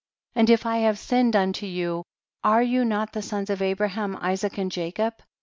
[0.33, 2.01] And if I have sin ned unto you,
[2.43, 5.13] are you not the sons of Abraham, Isaac and Jacob